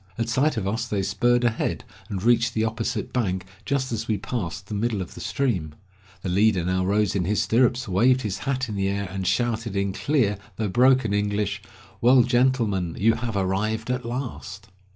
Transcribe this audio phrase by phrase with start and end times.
[0.17, 4.17] At sight of us they spurred ahead, and reached the opposite bank just as we
[4.17, 5.75] passed the middle of the stream.
[6.23, 9.75] The leader now rose in his stirrups, waved his hat in the air and shouted,
[9.75, 11.61] in clear though broken English,
[12.01, 14.69] "Well, gentlemen, you have arrived at last!"